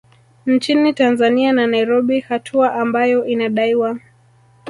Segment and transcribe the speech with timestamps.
[0.45, 3.99] Nchini Tanzania na Nairobi hatua ambayo inadaiwa